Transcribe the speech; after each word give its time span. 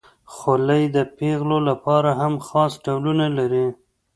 خولۍ 0.33 0.83
د 0.95 0.97
پیغلو 1.17 1.57
لپاره 1.69 2.09
هم 2.19 2.33
خاص 2.47 2.73
ډولونه 2.85 3.25
لري. 3.37 3.67